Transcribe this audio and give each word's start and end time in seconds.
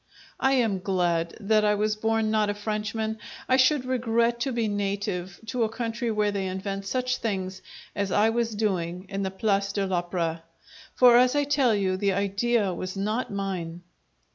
I 0.39 0.53
am 0.53 0.79
glad 0.79 1.37
that 1.39 1.63
I 1.63 1.75
was 1.75 1.95
born 1.95 2.31
not 2.31 2.49
a 2.49 2.55
Frenchman; 2.55 3.19
I 3.47 3.57
should 3.57 3.85
regret 3.85 4.39
to 4.39 4.51
be 4.51 4.67
native 4.67 5.39
to 5.45 5.61
a 5.63 5.69
country 5.69 6.09
where 6.09 6.31
they 6.31 6.47
invent 6.47 6.87
such 6.87 7.17
things 7.17 7.61
as 7.95 8.11
I 8.11 8.31
was 8.31 8.55
doing 8.55 9.05
in 9.09 9.21
the 9.21 9.29
Place 9.29 9.71
de 9.73 9.85
l'Opera; 9.85 10.41
for, 10.95 11.17
as 11.17 11.35
I 11.35 11.43
tell 11.43 11.75
you, 11.75 11.97
the 11.97 12.13
idea 12.13 12.73
was 12.73 12.97
not 12.97 13.31
mine. 13.31 13.83